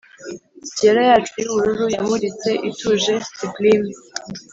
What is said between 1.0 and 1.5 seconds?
yacu